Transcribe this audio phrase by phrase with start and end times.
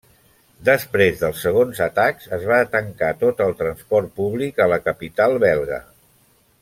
[0.67, 5.79] Després dels segons atacs, es va tancar tot el transport públic a la capital belga.